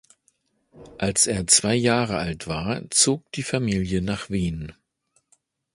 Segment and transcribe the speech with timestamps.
[0.97, 4.73] Als er zwei Jahre alt war, zog die Familie nach Wien.